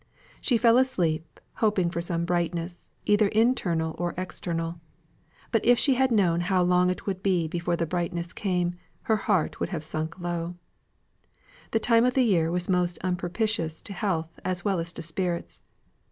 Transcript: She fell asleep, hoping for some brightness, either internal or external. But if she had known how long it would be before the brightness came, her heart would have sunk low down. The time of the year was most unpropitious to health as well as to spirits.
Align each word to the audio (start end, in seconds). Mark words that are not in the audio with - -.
She 0.41 0.57
fell 0.57 0.79
asleep, 0.79 1.39
hoping 1.57 1.91
for 1.91 2.01
some 2.01 2.25
brightness, 2.25 2.81
either 3.05 3.27
internal 3.27 3.93
or 3.99 4.15
external. 4.17 4.81
But 5.51 5.63
if 5.63 5.77
she 5.77 5.93
had 5.93 6.11
known 6.11 6.41
how 6.41 6.63
long 6.63 6.89
it 6.89 7.05
would 7.05 7.21
be 7.21 7.47
before 7.47 7.75
the 7.75 7.85
brightness 7.85 8.33
came, 8.33 8.73
her 9.03 9.17
heart 9.17 9.59
would 9.59 9.69
have 9.69 9.83
sunk 9.83 10.19
low 10.19 10.43
down. 10.55 10.59
The 11.69 11.79
time 11.79 12.03
of 12.03 12.15
the 12.15 12.25
year 12.25 12.49
was 12.49 12.67
most 12.67 12.97
unpropitious 13.03 13.79
to 13.83 13.93
health 13.93 14.39
as 14.43 14.65
well 14.65 14.79
as 14.79 14.91
to 14.93 15.03
spirits. 15.03 15.61